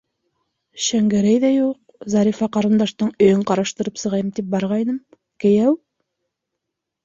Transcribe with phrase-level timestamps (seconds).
[0.85, 1.75] Шәңгәрәй ҙә юҡ,
[2.15, 5.01] Зарифа ҡарындаштың өйөн ҡараштырып сығайым тип барғайным,
[5.47, 5.81] кейәү...